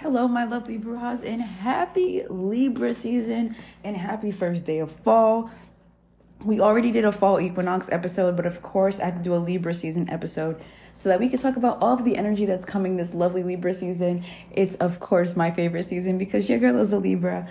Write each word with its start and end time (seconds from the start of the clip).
Hello, 0.00 0.28
my 0.28 0.44
lovely 0.44 0.78
Brujas, 0.78 1.26
and 1.26 1.42
happy 1.42 2.22
Libra 2.30 2.94
season 2.94 3.56
and 3.82 3.96
happy 3.96 4.30
first 4.30 4.64
day 4.64 4.78
of 4.78 4.92
fall. 4.92 5.50
We 6.44 6.60
already 6.60 6.92
did 6.92 7.04
a 7.04 7.10
fall 7.10 7.40
equinox 7.40 7.90
episode, 7.90 8.36
but 8.36 8.46
of 8.46 8.62
course, 8.62 9.00
I 9.00 9.06
have 9.06 9.16
to 9.16 9.22
do 9.24 9.34
a 9.34 9.42
Libra 9.42 9.74
season 9.74 10.08
episode 10.08 10.62
so 10.94 11.08
that 11.08 11.18
we 11.18 11.28
can 11.28 11.40
talk 11.40 11.56
about 11.56 11.82
all 11.82 11.94
of 11.94 12.04
the 12.04 12.16
energy 12.16 12.46
that's 12.46 12.64
coming 12.64 12.96
this 12.96 13.12
lovely 13.12 13.42
Libra 13.42 13.74
season. 13.74 14.24
It's, 14.52 14.76
of 14.76 15.00
course, 15.00 15.34
my 15.34 15.50
favorite 15.50 15.82
season 15.82 16.16
because 16.16 16.48
your 16.48 16.60
girl 16.60 16.78
is 16.78 16.92
a 16.92 16.98
Libra. 16.98 17.48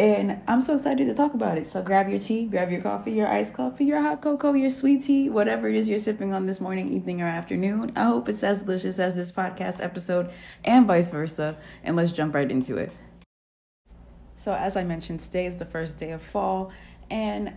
And 0.00 0.40
I'm 0.48 0.62
so 0.62 0.76
excited 0.76 1.04
to 1.08 1.14
talk 1.14 1.34
about 1.34 1.58
it. 1.58 1.66
So 1.66 1.82
grab 1.82 2.08
your 2.08 2.18
tea, 2.18 2.46
grab 2.46 2.70
your 2.70 2.80
coffee, 2.80 3.12
your 3.12 3.28
iced 3.28 3.52
coffee, 3.52 3.84
your 3.84 4.00
hot 4.00 4.22
cocoa, 4.22 4.54
your 4.54 4.70
sweet 4.70 5.02
tea, 5.02 5.28
whatever 5.28 5.68
it 5.68 5.76
is 5.76 5.90
you're 5.90 5.98
sipping 5.98 6.32
on 6.32 6.46
this 6.46 6.58
morning, 6.58 6.90
evening, 6.90 7.20
or 7.20 7.26
afternoon. 7.26 7.92
I 7.94 8.04
hope 8.04 8.30
it's 8.30 8.42
as 8.42 8.62
delicious 8.62 8.98
as 8.98 9.14
this 9.14 9.30
podcast 9.30 9.78
episode 9.78 10.30
and 10.64 10.86
vice 10.86 11.10
versa. 11.10 11.58
And 11.84 11.96
let's 11.96 12.12
jump 12.12 12.34
right 12.34 12.50
into 12.50 12.78
it. 12.78 12.92
So, 14.36 14.54
as 14.54 14.74
I 14.74 14.84
mentioned, 14.84 15.20
today 15.20 15.44
is 15.44 15.56
the 15.56 15.66
first 15.66 15.98
day 15.98 16.12
of 16.12 16.22
fall, 16.22 16.72
and 17.10 17.54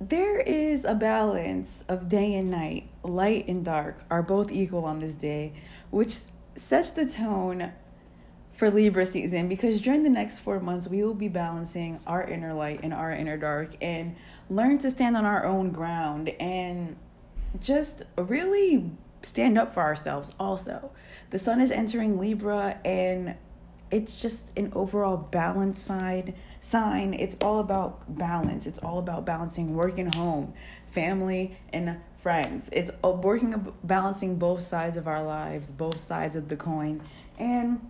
there 0.00 0.40
is 0.40 0.84
a 0.84 0.96
balance 0.96 1.84
of 1.86 2.08
day 2.08 2.34
and 2.34 2.50
night, 2.50 2.88
light 3.04 3.46
and 3.46 3.64
dark 3.64 4.02
are 4.10 4.20
both 4.20 4.50
equal 4.50 4.84
on 4.84 4.98
this 4.98 5.14
day, 5.14 5.52
which 5.90 6.16
sets 6.56 6.90
the 6.90 7.06
tone 7.06 7.72
for 8.56 8.70
Libra 8.70 9.04
season 9.04 9.48
because 9.48 9.80
during 9.80 10.02
the 10.02 10.10
next 10.10 10.40
four 10.40 10.60
months, 10.60 10.88
we 10.88 11.02
will 11.02 11.14
be 11.14 11.28
balancing 11.28 12.00
our 12.06 12.24
inner 12.24 12.54
light 12.54 12.80
and 12.82 12.92
our 12.94 13.12
inner 13.12 13.36
dark 13.36 13.70
and 13.80 14.14
learn 14.48 14.78
to 14.78 14.90
stand 14.90 15.16
on 15.16 15.24
our 15.24 15.44
own 15.44 15.70
ground 15.70 16.28
and 16.40 16.96
just 17.60 18.02
really 18.16 18.90
stand 19.22 19.58
up 19.58 19.72
for 19.72 19.82
ourselves 19.82 20.32
also. 20.38 20.90
The 21.30 21.38
sun 21.38 21.60
is 21.60 21.70
entering 21.70 22.20
Libra 22.20 22.78
and 22.84 23.34
it's 23.90 24.12
just 24.12 24.50
an 24.56 24.72
overall 24.74 25.16
balance 25.16 25.80
side 25.80 26.34
sign. 26.60 27.14
It's 27.14 27.36
all 27.40 27.60
about 27.60 28.16
balance. 28.18 28.66
It's 28.66 28.78
all 28.78 28.98
about 28.98 29.24
balancing 29.24 29.74
work 29.74 29.98
and 29.98 30.14
home, 30.14 30.52
family 30.90 31.56
and 31.72 31.96
friends. 32.22 32.68
It's 32.72 32.90
working 33.02 33.72
balancing 33.84 34.36
both 34.36 34.62
sides 34.62 34.96
of 34.96 35.06
our 35.06 35.22
lives, 35.22 35.70
both 35.70 35.98
sides 35.98 36.34
of 36.36 36.48
the 36.48 36.56
coin. 36.56 37.02
And 37.38 37.80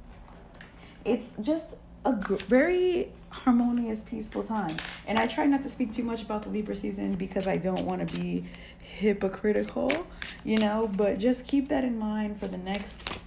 it's 1.05 1.35
just 1.41 1.75
a 2.05 2.13
very 2.13 3.11
harmonious, 3.31 4.03
peaceful 4.03 4.43
time. 4.43 4.77
And 5.07 5.19
I 5.19 5.27
try 5.27 5.47
not 5.47 5.63
to 5.63 5.69
speak 5.69 5.93
too 5.93 6.03
much 6.03 6.23
about 6.23 6.43
the 6.43 6.51
Libra 6.51 6.77
season 6.77 7.15
because 7.15 7.47
I 7.47 7.57
don't 7.57 7.85
want 7.85 8.07
to 8.07 8.17
be 8.17 8.45
hypocritical, 8.79 10.07
you 10.45 10.59
know, 10.59 10.91
but 10.97 11.19
just 11.19 11.47
keep 11.47 11.69
that 11.69 11.85
in 11.85 11.99
mind 11.99 12.39
for 12.39 12.47
the 12.47 12.59
next 12.59 13.19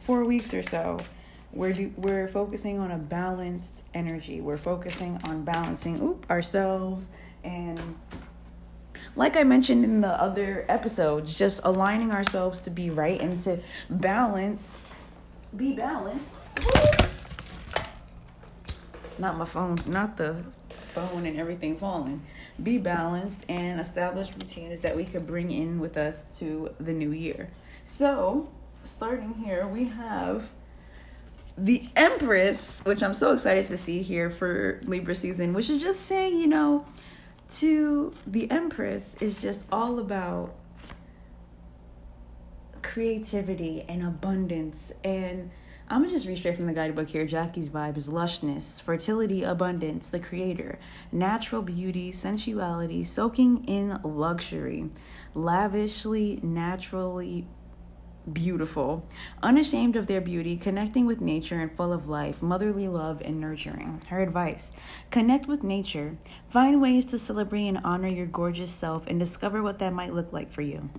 four 0.00 0.24
weeks 0.24 0.52
or 0.52 0.62
so. 0.62 0.98
We're, 1.52 1.72
do, 1.72 1.92
we're 1.96 2.28
focusing 2.28 2.78
on 2.78 2.90
a 2.90 2.98
balanced 2.98 3.82
energy. 3.94 4.40
We're 4.40 4.58
focusing 4.58 5.18
on 5.24 5.44
balancing 5.44 6.00
oop, 6.02 6.30
ourselves 6.30 7.08
and 7.44 7.80
like 9.14 9.36
I 9.36 9.44
mentioned 9.44 9.84
in 9.84 10.00
the 10.00 10.20
other 10.20 10.66
episodes, 10.68 11.34
just 11.34 11.60
aligning 11.64 12.12
ourselves 12.12 12.60
to 12.60 12.70
be 12.70 12.90
right 12.90 13.20
and 13.20 13.40
to 13.40 13.60
balance, 13.88 14.76
be 15.56 15.72
balanced 15.72 16.32
not 19.18 19.36
my 19.36 19.44
phone, 19.44 19.78
not 19.86 20.16
the 20.16 20.36
phone 20.94 21.26
and 21.26 21.38
everything 21.38 21.76
falling. 21.76 22.22
Be 22.62 22.78
balanced 22.78 23.40
and 23.48 23.80
establish 23.80 24.28
routines 24.32 24.80
that 24.80 24.96
we 24.96 25.04
could 25.04 25.26
bring 25.26 25.50
in 25.50 25.78
with 25.78 25.96
us 25.96 26.24
to 26.38 26.74
the 26.80 26.92
new 26.92 27.12
year. 27.12 27.50
So, 27.84 28.50
starting 28.84 29.34
here, 29.34 29.66
we 29.66 29.84
have 29.84 30.48
the 31.58 31.88
Empress, 31.96 32.80
which 32.84 33.02
I'm 33.02 33.14
so 33.14 33.32
excited 33.32 33.66
to 33.68 33.76
see 33.76 34.02
here 34.02 34.30
for 34.30 34.80
Libra 34.84 35.14
season, 35.14 35.54
which 35.54 35.70
is 35.70 35.82
just 35.82 36.02
saying, 36.02 36.38
you 36.38 36.46
know, 36.46 36.84
to 37.52 38.12
the 38.26 38.50
Empress 38.50 39.16
is 39.20 39.40
just 39.40 39.62
all 39.70 39.98
about 39.98 40.54
creativity 42.82 43.84
and 43.88 44.02
abundance 44.02 44.92
and 45.04 45.50
I'm 45.88 46.00
gonna 46.00 46.10
just 46.10 46.26
read 46.26 46.38
straight 46.38 46.56
from 46.56 46.66
the 46.66 46.72
guidebook 46.72 47.08
here. 47.08 47.24
Jackie's 47.26 47.68
vibe 47.68 47.96
is 47.96 48.08
lushness, 48.08 48.82
fertility, 48.82 49.44
abundance, 49.44 50.08
the 50.08 50.18
creator, 50.18 50.80
natural 51.12 51.62
beauty, 51.62 52.10
sensuality, 52.10 53.04
soaking 53.04 53.64
in 53.66 54.00
luxury, 54.02 54.90
lavishly, 55.32 56.40
naturally 56.42 57.46
beautiful, 58.32 59.08
unashamed 59.44 59.94
of 59.94 60.08
their 60.08 60.20
beauty, 60.20 60.56
connecting 60.56 61.06
with 61.06 61.20
nature 61.20 61.60
and 61.60 61.76
full 61.76 61.92
of 61.92 62.08
life, 62.08 62.42
motherly 62.42 62.88
love 62.88 63.22
and 63.24 63.40
nurturing. 63.40 64.02
Her 64.08 64.20
advice 64.20 64.72
connect 65.12 65.46
with 65.46 65.62
nature, 65.62 66.18
find 66.48 66.82
ways 66.82 67.04
to 67.06 67.18
celebrate 67.20 67.68
and 67.68 67.78
honor 67.84 68.08
your 68.08 68.26
gorgeous 68.26 68.72
self, 68.72 69.06
and 69.06 69.20
discover 69.20 69.62
what 69.62 69.78
that 69.78 69.92
might 69.92 70.14
look 70.14 70.32
like 70.32 70.52
for 70.52 70.62
you. 70.62 70.90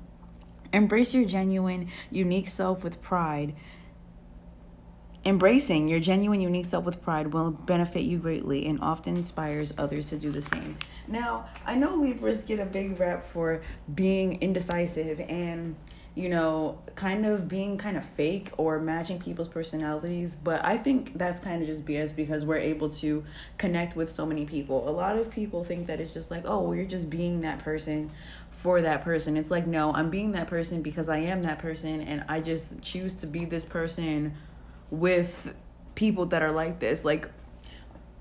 Embrace 0.72 1.14
your 1.14 1.26
genuine, 1.26 1.90
unique 2.10 2.48
self 2.48 2.86
with 2.86 3.02
pride. 3.02 3.54
Embracing 5.28 5.90
your 5.90 6.00
genuine, 6.00 6.40
unique 6.40 6.66
self 6.66 6.86
with 6.86 7.02
pride 7.02 7.34
will 7.34 7.52
benefit 7.52 8.04
you 8.04 8.18
greatly 8.18 8.66
and 8.66 8.80
often 8.82 9.18
inspires 9.18 9.74
others 9.78 10.08
to 10.08 10.18
do 10.18 10.32
the 10.32 10.42
same. 10.42 10.78
Now, 11.06 11.50
I 11.66 11.76
know 11.76 11.96
Libras 11.96 12.44
get 12.44 12.62
a 12.62 12.66
big 12.66 12.98
rep 12.98 13.30
for 13.34 13.62
being 13.94 14.42
indecisive 14.42 15.20
and, 15.20 15.76
you 16.16 16.30
know, 16.30 16.80
kind 16.96 17.26
of 17.26 17.50
being 17.50 17.78
kind 17.78 17.98
of 17.98 18.06
fake 18.16 18.52
or 18.56 18.80
matching 18.80 19.20
people's 19.20 19.50
personalities, 19.50 20.34
but 20.34 20.64
I 20.64 20.78
think 20.78 21.18
that's 21.18 21.42
kind 21.42 21.62
of 21.62 21.68
just 21.68 21.84
BS 21.84 22.16
because 22.16 22.46
we're 22.46 22.56
able 22.56 22.90
to 22.92 23.22
connect 23.58 23.98
with 23.98 24.10
so 24.10 24.26
many 24.26 24.46
people. 24.46 24.88
A 24.88 24.92
lot 24.92 25.18
of 25.18 25.30
people 25.30 25.62
think 25.62 25.88
that 25.88 26.00
it's 26.00 26.14
just 26.14 26.32
like, 26.32 26.44
oh, 26.46 26.62
well, 26.62 26.74
you're 26.74 26.86
just 26.86 27.10
being 27.10 27.42
that 27.42 27.60
person 27.60 28.10
for 28.52 28.80
that 28.80 29.04
person. 29.04 29.36
It's 29.36 29.52
like, 29.52 29.68
no, 29.68 29.94
I'm 29.94 30.10
being 30.10 30.32
that 30.32 30.48
person 30.48 30.82
because 30.82 31.10
I 31.10 31.18
am 31.18 31.44
that 31.44 31.60
person 31.60 32.00
and 32.00 32.24
I 32.30 32.40
just 32.40 32.82
choose 32.82 33.14
to 33.16 33.28
be 33.28 33.44
this 33.44 33.66
person 33.66 34.34
with 34.92 35.54
people 35.96 36.26
that 36.28 36.42
are 36.42 36.52
like 36.52 36.80
this 36.80 37.04
like 37.04 37.30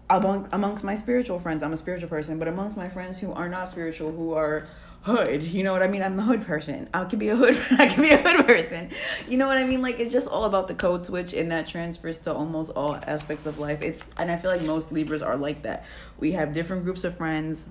among 0.08 0.48
amongst 0.52 0.82
my 0.84 0.94
spiritual 0.94 1.38
friends 1.38 1.62
i'm 1.62 1.72
a 1.72 1.76
spiritual 1.76 2.08
person 2.08 2.38
but 2.38 2.48
amongst 2.48 2.76
my 2.76 2.88
friends 2.88 3.18
who 3.18 3.32
are 3.32 3.48
not 3.48 3.68
spiritual 3.68 4.12
who 4.12 4.32
are 4.32 4.66
hood 5.06 5.40
you 5.40 5.62
know 5.62 5.72
what 5.72 5.84
i 5.84 5.86
mean? 5.86 6.02
I'm 6.02 6.18
a 6.18 6.22
hood 6.22 6.44
person. 6.44 6.88
I 6.92 7.04
could 7.04 7.20
be 7.20 7.28
a 7.28 7.36
hood 7.36 7.56
i 7.78 7.86
could 7.88 8.02
be 8.02 8.10
a 8.10 8.16
hood 8.20 8.44
person. 8.44 8.90
You 9.28 9.36
know 9.36 9.46
what 9.46 9.56
i 9.56 9.64
mean? 9.64 9.80
Like 9.80 10.00
it's 10.00 10.12
just 10.12 10.26
all 10.26 10.44
about 10.44 10.66
the 10.66 10.74
code 10.74 11.04
switch 11.04 11.32
and 11.32 11.52
that 11.52 11.68
transfers 11.68 12.18
to 12.20 12.34
almost 12.34 12.72
all 12.72 12.96
aspects 12.96 13.46
of 13.46 13.60
life. 13.60 13.82
It's 13.82 14.04
and 14.16 14.30
i 14.30 14.36
feel 14.36 14.50
like 14.50 14.62
most 14.62 14.90
libras 14.90 15.22
are 15.22 15.36
like 15.36 15.62
that. 15.62 15.84
We 16.18 16.32
have 16.32 16.52
different 16.52 16.82
groups 16.82 17.04
of 17.04 17.16
friends 17.16 17.68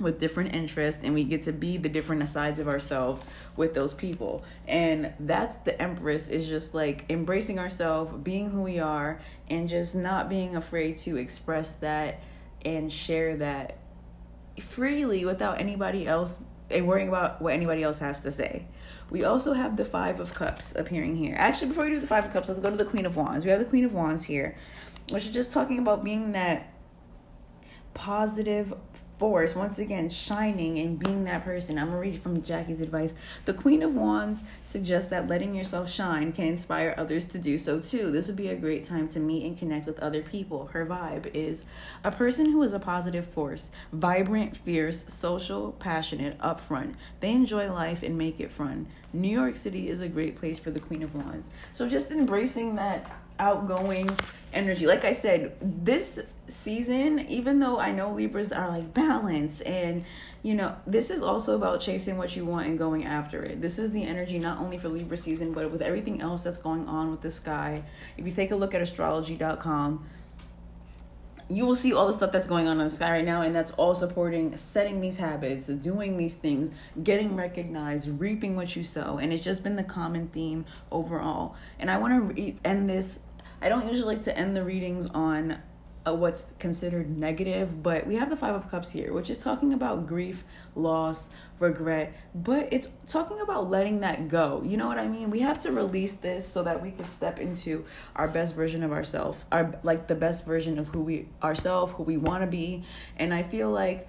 with 0.00 0.20
different 0.20 0.54
interests 0.54 1.02
and 1.02 1.14
we 1.14 1.24
get 1.24 1.42
to 1.42 1.52
be 1.52 1.76
the 1.76 1.88
different 1.88 2.28
sides 2.28 2.58
of 2.58 2.68
ourselves 2.68 3.24
with 3.56 3.74
those 3.74 3.92
people. 3.92 4.44
And 4.66 5.12
that's 5.20 5.56
the 5.56 5.80
empress 5.80 6.28
is 6.28 6.46
just 6.46 6.74
like 6.74 7.04
embracing 7.08 7.58
ourselves 7.58 8.12
being 8.22 8.50
who 8.50 8.62
we 8.62 8.78
are 8.78 9.20
and 9.48 9.68
just 9.68 9.94
not 9.94 10.28
being 10.28 10.56
afraid 10.56 10.98
to 10.98 11.16
express 11.16 11.74
that 11.74 12.22
and 12.64 12.92
share 12.92 13.36
that 13.36 13.78
freely 14.60 15.24
without 15.24 15.60
anybody 15.60 16.06
else 16.06 16.38
and 16.70 16.86
worrying 16.86 17.08
about 17.08 17.40
what 17.40 17.54
anybody 17.54 17.82
else 17.82 17.98
has 17.98 18.20
to 18.20 18.30
say. 18.30 18.66
We 19.10 19.24
also 19.24 19.54
have 19.54 19.76
the 19.76 19.84
five 19.84 20.20
of 20.20 20.34
cups 20.34 20.74
appearing 20.76 21.16
here. 21.16 21.34
Actually 21.38 21.68
before 21.68 21.84
we 21.84 21.90
do 21.90 22.00
the 22.00 22.06
five 22.06 22.26
of 22.26 22.32
cups 22.32 22.48
let's 22.48 22.60
go 22.60 22.70
to 22.70 22.76
the 22.76 22.84
queen 22.84 23.06
of 23.06 23.16
wands. 23.16 23.44
We 23.44 23.50
have 23.50 23.60
the 23.60 23.64
queen 23.64 23.84
of 23.84 23.92
wands 23.92 24.24
here 24.24 24.56
which 25.10 25.26
is 25.26 25.32
just 25.32 25.52
talking 25.52 25.78
about 25.78 26.04
being 26.04 26.32
that 26.32 26.70
positive 27.94 28.74
force, 29.18 29.54
once 29.54 29.78
again, 29.78 30.08
shining 30.08 30.78
and 30.78 30.98
being 30.98 31.24
that 31.24 31.44
person. 31.44 31.78
I'm 31.78 31.88
gonna 31.88 31.98
read 31.98 32.22
from 32.22 32.42
Jackie's 32.42 32.80
advice. 32.80 33.14
The 33.44 33.54
Queen 33.54 33.82
of 33.82 33.94
Wands 33.94 34.44
suggests 34.62 35.10
that 35.10 35.28
letting 35.28 35.54
yourself 35.54 35.90
shine 35.90 36.32
can 36.32 36.46
inspire 36.46 36.94
others 36.96 37.24
to 37.26 37.38
do 37.38 37.58
so 37.58 37.80
too. 37.80 38.10
This 38.10 38.26
would 38.26 38.36
be 38.36 38.48
a 38.48 38.56
great 38.56 38.84
time 38.84 39.08
to 39.08 39.20
meet 39.20 39.44
and 39.44 39.58
connect 39.58 39.86
with 39.86 39.98
other 39.98 40.22
people. 40.22 40.66
Her 40.66 40.86
vibe 40.86 41.30
is 41.34 41.64
a 42.04 42.10
person 42.10 42.46
who 42.52 42.62
is 42.62 42.72
a 42.72 42.78
positive 42.78 43.26
force, 43.26 43.68
vibrant, 43.92 44.56
fierce, 44.56 45.04
social, 45.08 45.72
passionate, 45.72 46.38
upfront. 46.38 46.94
They 47.20 47.32
enjoy 47.32 47.72
life 47.72 48.02
and 48.02 48.16
make 48.16 48.40
it 48.40 48.52
fun. 48.52 48.86
New 49.12 49.28
York 49.28 49.56
City 49.56 49.88
is 49.88 50.00
a 50.00 50.08
great 50.08 50.36
place 50.36 50.58
for 50.58 50.70
the 50.70 50.80
Queen 50.80 51.02
of 51.02 51.14
Wands. 51.14 51.48
So 51.72 51.88
just 51.88 52.10
embracing 52.10 52.76
that 52.76 53.10
outgoing 53.38 54.10
energy. 54.52 54.86
Like 54.86 55.04
I 55.04 55.12
said, 55.12 55.56
this 55.60 56.18
season, 56.48 57.20
even 57.28 57.60
though 57.60 57.78
I 57.78 57.92
know 57.92 58.12
Libras 58.12 58.52
are 58.52 58.68
like 58.68 58.94
balance 58.94 59.60
and 59.60 60.04
you 60.42 60.54
know, 60.54 60.76
this 60.86 61.10
is 61.10 61.20
also 61.20 61.56
about 61.56 61.80
chasing 61.80 62.16
what 62.16 62.36
you 62.36 62.44
want 62.44 62.68
and 62.68 62.78
going 62.78 63.04
after 63.04 63.42
it. 63.42 63.60
This 63.60 63.78
is 63.78 63.90
the 63.90 64.04
energy 64.04 64.38
not 64.38 64.60
only 64.60 64.78
for 64.78 64.88
Libra 64.88 65.16
season, 65.16 65.52
but 65.52 65.70
with 65.70 65.82
everything 65.82 66.20
else 66.20 66.44
that's 66.44 66.58
going 66.58 66.86
on 66.86 67.10
with 67.10 67.20
the 67.22 67.30
sky. 67.30 67.82
If 68.16 68.24
you 68.24 68.32
take 68.32 68.52
a 68.52 68.56
look 68.56 68.72
at 68.72 68.80
astrology.com, 68.80 70.08
you 71.50 71.64
will 71.64 71.74
see 71.74 71.92
all 71.92 72.06
the 72.06 72.12
stuff 72.12 72.30
that's 72.30 72.46
going 72.46 72.68
on 72.68 72.78
in 72.78 72.86
the 72.86 72.90
sky 72.90 73.10
right 73.10 73.24
now, 73.24 73.42
and 73.42 73.56
that's 73.56 73.70
all 73.72 73.94
supporting 73.94 74.54
setting 74.56 75.00
these 75.00 75.16
habits, 75.16 75.68
doing 75.68 76.16
these 76.16 76.34
things, 76.34 76.70
getting 77.02 77.34
recognized, 77.34 78.08
reaping 78.20 78.54
what 78.54 78.76
you 78.76 78.84
sow. 78.84 79.16
And 79.16 79.32
it's 79.32 79.42
just 79.42 79.62
been 79.62 79.74
the 79.74 79.82
common 79.82 80.28
theme 80.28 80.66
overall. 80.92 81.56
And 81.78 81.90
I 81.90 81.96
want 81.96 82.14
to 82.14 82.20
re- 82.20 82.56
end 82.64 82.88
this 82.88 83.20
I 83.60 83.68
don't 83.68 83.88
usually 83.88 84.14
like 84.14 84.24
to 84.24 84.36
end 84.36 84.56
the 84.56 84.62
readings 84.62 85.06
on 85.06 85.58
uh, 86.06 86.14
what's 86.14 86.46
considered 86.58 87.16
negative, 87.18 87.82
but 87.82 88.06
we 88.06 88.14
have 88.16 88.30
the 88.30 88.36
Five 88.36 88.54
of 88.54 88.70
Cups 88.70 88.90
here, 88.90 89.12
which 89.12 89.30
is 89.30 89.38
talking 89.38 89.72
about 89.72 90.06
grief, 90.06 90.44
loss, 90.74 91.28
regret, 91.58 92.14
but 92.34 92.68
it's 92.70 92.88
talking 93.06 93.40
about 93.40 93.68
letting 93.68 94.00
that 94.00 94.28
go. 94.28 94.62
You 94.64 94.76
know 94.76 94.86
what 94.86 94.98
I 94.98 95.08
mean? 95.08 95.30
We 95.30 95.40
have 95.40 95.60
to 95.62 95.72
release 95.72 96.12
this 96.14 96.46
so 96.46 96.62
that 96.62 96.82
we 96.82 96.92
can 96.92 97.04
step 97.04 97.40
into 97.40 97.84
our 98.16 98.28
best 98.28 98.54
version 98.54 98.82
of 98.82 98.92
ourselves, 98.92 99.38
our 99.50 99.78
like 99.82 100.06
the 100.06 100.14
best 100.14 100.44
version 100.44 100.78
of 100.78 100.86
who 100.88 101.00
we 101.00 101.28
ourselves, 101.42 101.92
who 101.94 102.04
we 102.04 102.16
want 102.16 102.42
to 102.42 102.46
be. 102.46 102.84
And 103.16 103.34
I 103.34 103.42
feel 103.42 103.70
like 103.70 104.08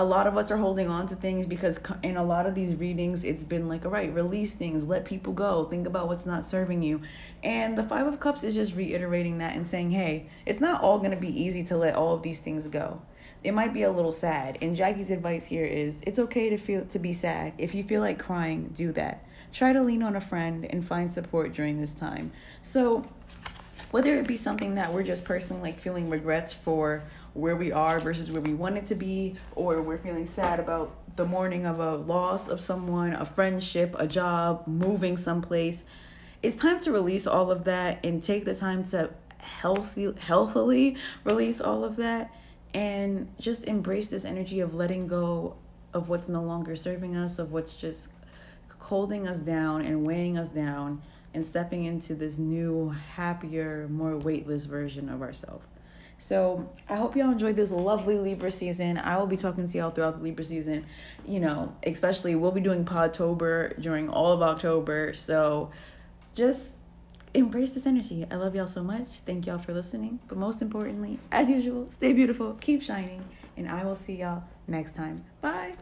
a 0.00 0.04
lot 0.04 0.26
of 0.26 0.38
us 0.38 0.50
are 0.50 0.56
holding 0.56 0.88
on 0.88 1.06
to 1.06 1.14
things 1.14 1.44
because 1.44 1.78
in 2.02 2.16
a 2.16 2.24
lot 2.24 2.46
of 2.46 2.54
these 2.54 2.74
readings 2.76 3.22
it's 3.22 3.44
been 3.44 3.68
like 3.68 3.84
all 3.84 3.90
right 3.90 4.12
release 4.14 4.54
things 4.54 4.84
let 4.84 5.04
people 5.04 5.32
go 5.34 5.64
think 5.64 5.86
about 5.86 6.08
what's 6.08 6.24
not 6.24 6.46
serving 6.46 6.82
you. 6.82 7.02
And 7.42 7.76
the 7.76 7.82
five 7.82 8.06
of 8.06 8.18
cups 8.18 8.42
is 8.42 8.54
just 8.54 8.74
reiterating 8.74 9.38
that 9.38 9.54
and 9.54 9.66
saying 9.66 9.90
hey 9.90 10.30
it's 10.46 10.60
not 10.60 10.82
all 10.82 10.98
going 10.98 11.10
to 11.10 11.18
be 11.18 11.28
easy 11.28 11.62
to 11.64 11.76
let 11.76 11.94
all 11.94 12.14
of 12.14 12.22
these 12.22 12.40
things 12.40 12.66
go. 12.66 13.02
It 13.44 13.52
might 13.52 13.74
be 13.74 13.82
a 13.82 13.90
little 13.90 14.12
sad. 14.12 14.56
And 14.62 14.74
jackie's 14.74 15.10
advice 15.10 15.44
here 15.44 15.66
is 15.66 16.00
it's 16.06 16.18
okay 16.18 16.48
to 16.48 16.56
feel 16.56 16.86
to 16.86 16.98
be 16.98 17.12
sad. 17.12 17.52
If 17.58 17.74
you 17.74 17.84
feel 17.84 18.00
like 18.00 18.18
crying 18.18 18.72
do 18.74 18.92
that. 18.92 19.24
Try 19.52 19.72
to 19.74 19.82
lean 19.82 20.02
on 20.02 20.16
a 20.16 20.20
friend 20.20 20.64
and 20.70 20.82
find 20.82 21.12
support 21.12 21.52
during 21.52 21.78
this 21.78 21.92
time. 21.92 22.32
So 22.62 23.04
whether 23.90 24.14
it 24.14 24.26
be 24.26 24.36
something 24.36 24.74
that 24.76 24.92
we're 24.92 25.02
just 25.02 25.24
personally 25.24 25.62
like 25.62 25.80
feeling 25.80 26.08
regrets 26.08 26.52
for 26.52 27.02
where 27.34 27.56
we 27.56 27.72
are 27.72 27.98
versus 28.00 28.30
where 28.30 28.40
we 28.40 28.54
wanted 28.54 28.86
to 28.86 28.94
be, 28.94 29.36
or 29.54 29.82
we're 29.82 29.98
feeling 29.98 30.26
sad 30.26 30.60
about 30.60 30.94
the 31.16 31.24
mourning 31.24 31.66
of 31.66 31.80
a 31.80 31.96
loss 31.96 32.48
of 32.48 32.60
someone, 32.60 33.12
a 33.14 33.24
friendship, 33.24 33.94
a 33.98 34.06
job, 34.06 34.66
moving 34.66 35.16
someplace. 35.16 35.82
It's 36.42 36.56
time 36.56 36.80
to 36.80 36.92
release 36.92 37.26
all 37.26 37.50
of 37.50 37.64
that 37.64 38.04
and 38.04 38.22
take 38.22 38.44
the 38.44 38.54
time 38.54 38.84
to 38.84 39.10
healthy 39.38 40.12
healthily 40.18 40.96
release 41.24 41.62
all 41.62 41.82
of 41.82 41.96
that 41.96 42.30
and 42.74 43.26
just 43.40 43.64
embrace 43.64 44.08
this 44.08 44.24
energy 44.24 44.60
of 44.60 44.74
letting 44.74 45.06
go 45.06 45.56
of 45.92 46.08
what's 46.08 46.28
no 46.28 46.42
longer 46.42 46.76
serving 46.76 47.16
us, 47.16 47.38
of 47.38 47.52
what's 47.52 47.74
just 47.74 48.08
holding 48.78 49.28
us 49.28 49.38
down 49.38 49.82
and 49.82 50.04
weighing 50.04 50.38
us 50.38 50.48
down 50.48 51.00
and 51.34 51.46
stepping 51.46 51.84
into 51.84 52.14
this 52.14 52.38
new, 52.38 52.94
happier, 53.14 53.88
more 53.88 54.16
weightless 54.16 54.64
version 54.64 55.08
of 55.08 55.22
ourselves. 55.22 55.66
So 56.18 56.68
I 56.88 56.96
hope 56.96 57.16
y'all 57.16 57.30
enjoyed 57.30 57.56
this 57.56 57.70
lovely 57.70 58.18
Libra 58.18 58.50
season. 58.50 58.98
I 58.98 59.16
will 59.16 59.26
be 59.26 59.38
talking 59.38 59.66
to 59.66 59.78
y'all 59.78 59.90
throughout 59.90 60.18
the 60.18 60.22
Libra 60.22 60.44
season. 60.44 60.84
You 61.26 61.40
know, 61.40 61.74
especially 61.84 62.34
we'll 62.34 62.50
be 62.50 62.60
doing 62.60 62.84
Podtober 62.84 63.80
during 63.80 64.10
all 64.10 64.32
of 64.32 64.42
October. 64.42 65.14
So 65.14 65.70
just 66.34 66.72
embrace 67.32 67.70
this 67.70 67.86
energy. 67.86 68.26
I 68.30 68.34
love 68.36 68.54
y'all 68.54 68.66
so 68.66 68.82
much. 68.82 69.08
Thank 69.24 69.46
y'all 69.46 69.58
for 69.58 69.72
listening. 69.72 70.20
But 70.28 70.36
most 70.36 70.60
importantly, 70.60 71.18
as 71.32 71.48
usual, 71.48 71.86
stay 71.90 72.12
beautiful, 72.12 72.54
keep 72.60 72.82
shining, 72.82 73.24
and 73.56 73.68
I 73.68 73.84
will 73.84 73.96
see 73.96 74.16
y'all 74.16 74.44
next 74.68 74.94
time. 74.94 75.24
Bye. 75.40 75.74